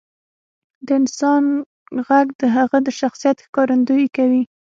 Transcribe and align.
•د 0.85 0.87
انسان 0.99 1.43
ږغ 2.05 2.09
د 2.39 2.41
هغه 2.57 2.77
د 2.85 2.87
شخصیت 2.99 3.37
ښکارندویي 3.45 4.07
کوي. 4.17 4.43